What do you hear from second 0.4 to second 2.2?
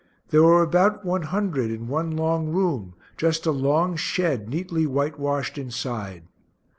were about 100 in one